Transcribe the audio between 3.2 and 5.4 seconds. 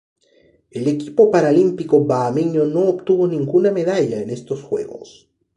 ninguna medalla en estos Juegos.